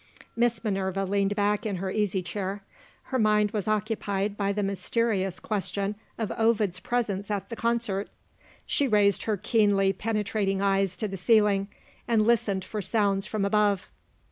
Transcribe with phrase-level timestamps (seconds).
[0.35, 2.63] Miss Minerva leaned back in her easy chair.
[3.13, 8.09] Her mind was occupied by the mysterious question of Ovid's presence at the concert.
[8.65, 11.67] She raised her keenly penetrating eyes to the ceiling,
[12.07, 13.89] and listened for sounds from above.